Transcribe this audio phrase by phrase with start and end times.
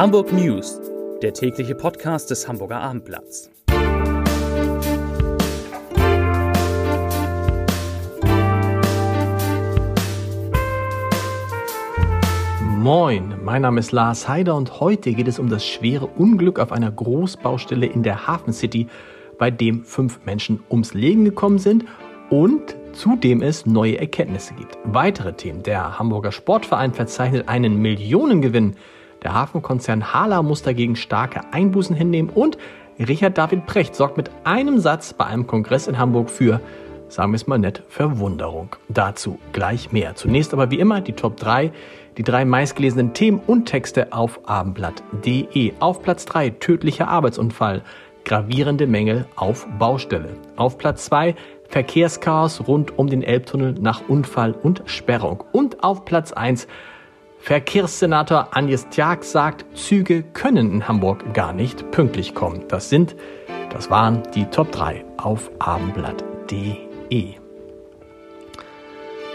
[0.00, 0.80] Hamburg News,
[1.20, 3.50] der tägliche Podcast des Hamburger Abendblatts.
[12.78, 16.72] Moin, mein Name ist Lars Heider und heute geht es um das schwere Unglück auf
[16.72, 18.86] einer Großbaustelle in der Hafen City,
[19.36, 21.84] bei dem fünf Menschen ums Leben gekommen sind
[22.30, 24.78] und zudem es neue Erkenntnisse gibt.
[24.84, 25.62] Weitere Themen.
[25.62, 28.76] Der Hamburger Sportverein verzeichnet einen Millionengewinn.
[29.22, 32.56] Der Hafenkonzern Hala muss dagegen starke Einbußen hinnehmen und
[32.98, 36.60] Richard David Precht sorgt mit einem Satz bei einem Kongress in Hamburg für,
[37.08, 38.76] sagen wir es mal nett, Verwunderung.
[38.88, 40.14] Dazu gleich mehr.
[40.14, 41.72] Zunächst aber wie immer die Top 3,
[42.18, 45.72] die drei meistgelesenen Themen und Texte auf abendblatt.de.
[45.80, 47.82] Auf Platz 3 tödlicher Arbeitsunfall,
[48.24, 50.36] gravierende Mängel auf Baustelle.
[50.56, 51.34] Auf Platz 2
[51.68, 55.44] Verkehrschaos rund um den Elbtunnel nach Unfall und Sperrung.
[55.52, 56.66] Und auf Platz 1
[57.40, 62.64] Verkehrssenator Agnes Tjag sagt, Züge können in Hamburg gar nicht pünktlich kommen.
[62.68, 63.16] Das sind,
[63.70, 67.34] das waren die Top 3 auf abendblatt.de.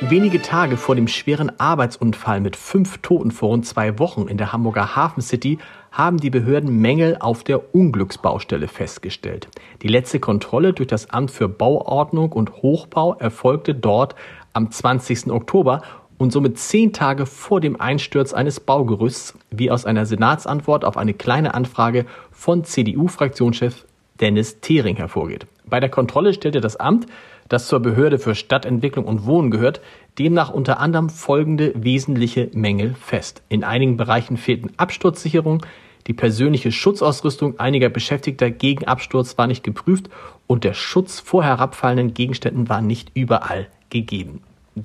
[0.00, 4.52] Wenige Tage vor dem schweren Arbeitsunfall mit fünf Toten vor rund zwei Wochen in der
[4.52, 5.58] Hamburger Hafen City
[5.90, 9.48] haben die Behörden Mängel auf der Unglücksbaustelle festgestellt.
[9.80, 14.14] Die letzte Kontrolle durch das Amt für Bauordnung und Hochbau erfolgte dort
[14.52, 15.30] am 20.
[15.30, 15.80] Oktober
[16.18, 21.14] und somit zehn Tage vor dem Einsturz eines Baugerüsts, wie aus einer Senatsantwort auf eine
[21.14, 23.84] kleine Anfrage von CDU-Fraktionschef
[24.20, 25.46] Dennis Thering hervorgeht.
[25.66, 27.06] Bei der Kontrolle stellte das Amt,
[27.48, 29.80] das zur Behörde für Stadtentwicklung und Wohnen gehört,
[30.18, 33.42] demnach unter anderem folgende wesentliche Mängel fest.
[33.48, 35.64] In einigen Bereichen fehlten Absturzsicherung,
[36.06, 40.10] die persönliche Schutzausrüstung einiger Beschäftigter gegen Absturz war nicht geprüft
[40.46, 44.42] und der Schutz vor herabfallenden Gegenständen war nicht überall gegeben.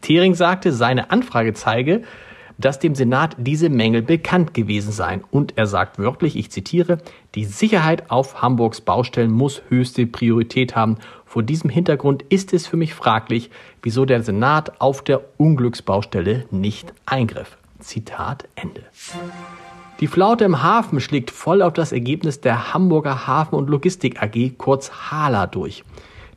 [0.00, 2.02] Thering sagte, seine Anfrage zeige,
[2.58, 5.24] dass dem Senat diese Mängel bekannt gewesen seien.
[5.30, 6.98] Und er sagt wörtlich, ich zitiere,
[7.34, 10.98] die Sicherheit auf Hamburgs Baustellen muss höchste Priorität haben.
[11.24, 13.50] Vor diesem Hintergrund ist es für mich fraglich,
[13.82, 17.56] wieso der Senat auf der Unglücksbaustelle nicht eingriff.
[17.80, 18.84] Zitat Ende.
[20.00, 24.56] Die Flaute im Hafen schlägt voll auf das Ergebnis der Hamburger Hafen- und Logistik AG,
[24.58, 25.84] kurz HALA, durch.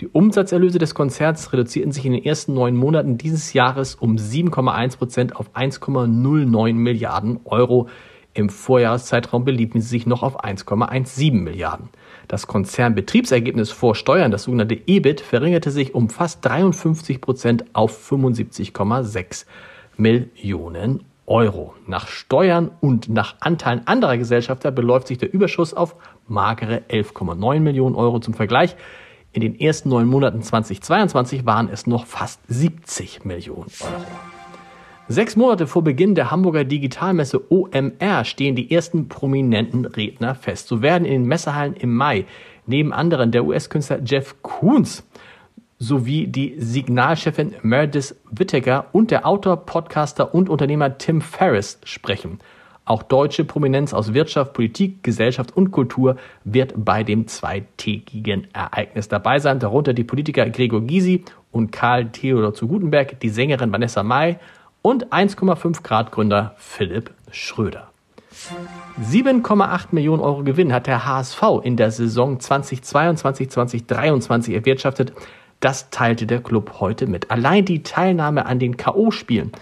[0.00, 4.96] Die Umsatzerlöse des Konzerns reduzierten sich in den ersten neun Monaten dieses Jahres um 7,1
[4.96, 7.88] Prozent auf 1,09 Milliarden Euro.
[8.34, 11.90] Im Vorjahreszeitraum beliefen sie sich noch auf 1,17 Milliarden.
[12.28, 19.44] Das Konzernbetriebsergebnis vor Steuern, das sogenannte EBIT, verringerte sich um fast 53 Prozent auf 75,6
[19.98, 21.74] Millionen Euro.
[21.86, 25.94] Nach Steuern und nach Anteilen anderer Gesellschafter beläuft sich der Überschuss auf
[26.26, 28.18] magere 11,9 Millionen Euro.
[28.18, 28.76] Zum Vergleich,
[29.32, 34.04] in den ersten neun Monaten 2022 waren es noch fast 70 Millionen Euro.
[35.08, 40.68] Sechs Monate vor Beginn der Hamburger Digitalmesse OMR stehen die ersten prominenten Redner fest.
[40.68, 42.24] So werden in den Messehallen im Mai
[42.66, 45.04] neben anderen der US-Künstler Jeff Koons
[45.78, 52.38] sowie die Signalchefin Meredith Whittaker und der Autor, Podcaster und Unternehmer Tim Ferriss sprechen.
[52.84, 59.38] Auch deutsche Prominenz aus Wirtschaft, Politik, Gesellschaft und Kultur wird bei dem zweitägigen Ereignis dabei
[59.38, 59.60] sein.
[59.60, 64.38] Darunter die Politiker Gregor Gysi und Karl Theodor zu Gutenberg, die Sängerin Vanessa May
[64.82, 67.92] und 1,5 Grad Gründer Philipp Schröder.
[69.00, 75.12] 7,8 Millionen Euro Gewinn hat der HSV in der Saison 2022-2023 erwirtschaftet.
[75.60, 77.30] Das teilte der Club heute mit.
[77.30, 79.52] Allein die Teilnahme an den K.O.-Spielen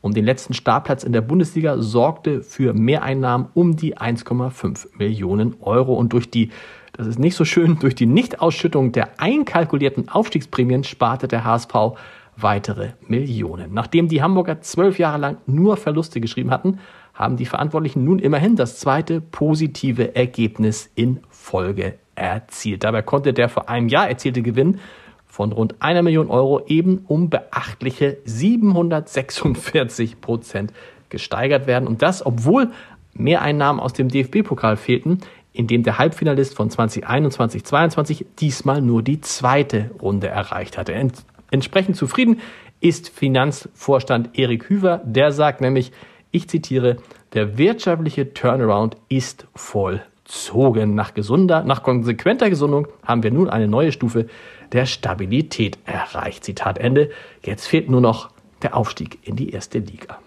[0.00, 5.94] um den letzten Startplatz in der Bundesliga sorgte für Mehreinnahmen um die 1,5 Millionen Euro.
[5.94, 6.50] Und durch die,
[6.92, 11.98] das ist nicht so schön, durch die Nichtausschüttung der einkalkulierten Aufstiegsprämien sparte der HSV
[12.36, 13.74] weitere Millionen.
[13.74, 16.78] Nachdem die Hamburger zwölf Jahre lang nur Verluste geschrieben hatten,
[17.12, 22.84] haben die Verantwortlichen nun immerhin das zweite positive Ergebnis in Folge erzielt.
[22.84, 24.78] Dabei konnte der vor einem Jahr erzielte Gewinn
[25.38, 30.72] von rund einer Million Euro eben um beachtliche 746 Prozent
[31.10, 31.86] gesteigert werden.
[31.86, 32.72] Und das, obwohl
[33.14, 35.18] Mehreinnahmen aus dem DFB-Pokal fehlten,
[35.52, 40.92] in dem der Halbfinalist von 2021-22 diesmal nur die zweite Runde erreicht hatte.
[40.92, 42.40] Ent entsprechend zufrieden
[42.80, 45.02] ist Finanzvorstand Erik Hüver.
[45.04, 45.92] Der sagt nämlich,
[46.32, 46.96] ich zitiere,
[47.34, 49.46] der wirtschaftliche Turnaround ist
[50.28, 50.94] vollzogen.
[50.94, 54.26] Nach gesunder, nach konsequenter Gesundung haben wir nun eine neue Stufe
[54.72, 56.44] der Stabilität erreicht.
[56.44, 57.10] Zitat Ende.
[57.42, 58.30] Jetzt fehlt nur noch
[58.62, 60.18] der Aufstieg in die erste Liga.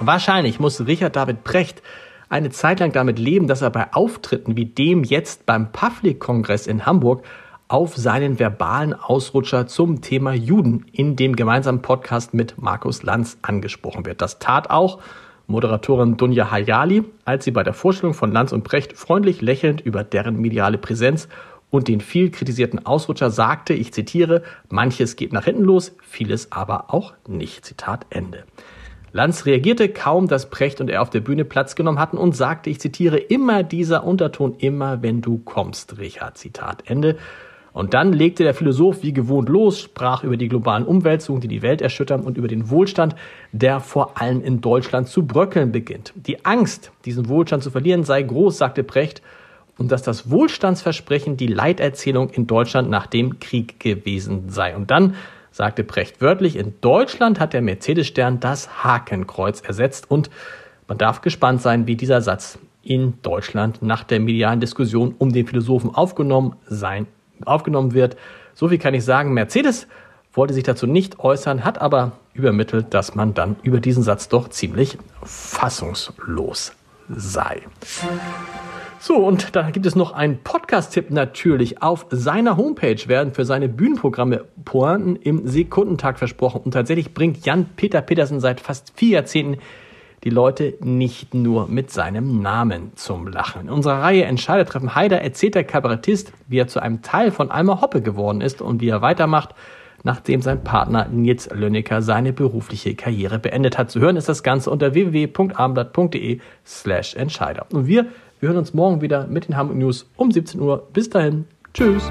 [0.00, 1.82] Wahrscheinlich muss Richard David Precht
[2.28, 6.86] eine Zeit lang damit leben, dass er bei Auftritten wie dem jetzt beim Pavlik-Kongress in
[6.86, 7.24] Hamburg
[7.66, 14.06] auf seinen verbalen Ausrutscher zum Thema Juden in dem gemeinsamen Podcast mit Markus Lanz angesprochen
[14.06, 14.22] wird.
[14.22, 15.00] Das tat auch,
[15.50, 20.04] Moderatorin Dunja Hayali, als sie bei der Vorstellung von Lanz und Brecht freundlich lächelnd über
[20.04, 21.28] deren mediale Präsenz
[21.70, 26.94] und den viel kritisierten Ausrutscher sagte, ich zitiere, manches geht nach hinten los, vieles aber
[26.94, 27.64] auch nicht.
[27.64, 28.44] Zitat Ende.
[29.12, 32.70] Lanz reagierte kaum, dass Precht und er auf der Bühne Platz genommen hatten und sagte,
[32.70, 36.38] ich zitiere, immer dieser Unterton, immer wenn du kommst, Richard.
[36.38, 37.18] Zitat Ende.
[37.72, 41.62] Und dann legte der Philosoph wie gewohnt los, sprach über die globalen Umwälzungen, die die
[41.62, 43.14] Welt erschüttern und über den Wohlstand,
[43.52, 46.12] der vor allem in Deutschland zu bröckeln beginnt.
[46.16, 49.22] Die Angst, diesen Wohlstand zu verlieren, sei groß, sagte Precht,
[49.78, 54.76] und dass das Wohlstandsversprechen die Leiterzählung in Deutschland nach dem Krieg gewesen sei.
[54.76, 55.14] Und dann
[55.52, 60.28] sagte Precht wörtlich, in Deutschland hat der Mercedes-Stern das Hakenkreuz ersetzt und
[60.86, 65.46] man darf gespannt sein, wie dieser Satz in Deutschland nach der medialen Diskussion um den
[65.46, 67.06] Philosophen aufgenommen sein,
[67.46, 68.16] aufgenommen wird.
[68.54, 69.32] So viel kann ich sagen.
[69.32, 69.86] Mercedes
[70.32, 74.48] wollte sich dazu nicht äußern, hat aber übermittelt, dass man dann über diesen Satz doch
[74.48, 76.72] ziemlich fassungslos
[77.08, 77.62] sei.
[79.02, 81.82] So, und da gibt es noch einen Podcast-Tipp natürlich.
[81.82, 86.60] Auf seiner Homepage werden für seine Bühnenprogramme Pointen im Sekundentag versprochen.
[86.66, 89.58] Und tatsächlich bringt Jan-Peter Petersen seit fast vier Jahrzehnten
[90.24, 93.62] die Leute nicht nur mit seinem Namen zum Lachen.
[93.62, 97.80] In unserer Reihe Entscheidertreffen Heider erzählt der Kabarettist, wie er zu einem Teil von Alma
[97.80, 99.54] Hoppe geworden ist und wie er weitermacht,
[100.02, 103.90] nachdem sein Partner Nils Lönnecker seine berufliche Karriere beendet hat.
[103.90, 107.66] Zu hören ist das Ganze unter www.abendblatt.de slash Entscheider.
[107.72, 108.06] Und wir
[108.40, 110.88] wir hören uns morgen wieder mit den Hamburg News um 17 Uhr.
[110.94, 111.44] Bis dahin.
[111.74, 112.10] Tschüss.